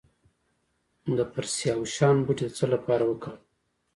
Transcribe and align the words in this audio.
د 1.17 1.19
پرسیاوشان 1.33 2.15
بوټی 2.25 2.45
د 2.47 2.51
څه 2.57 2.65
لپاره 2.73 3.03
وکاروم؟ 3.07 3.41